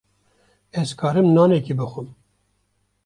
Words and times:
Ez 0.79 0.89
karim 0.99 1.27
nanekî 1.35 1.73
bixwim. 1.79 2.09